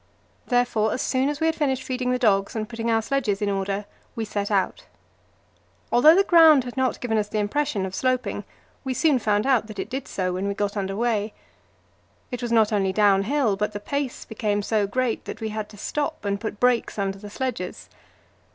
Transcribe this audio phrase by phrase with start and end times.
[0.47, 3.51] Therefore, as soon as we had finished feeding the dogs and putting our sledges in
[3.51, 3.85] order,
[4.15, 4.87] we set out.
[5.91, 8.43] Although the ground had not given us the impression of sloping,
[8.83, 11.35] we soon found out that it did so when we got under way.
[12.31, 15.77] It was not only downhill, but the pace became so great that we had to
[15.77, 17.87] stop and put brakes under the sledges.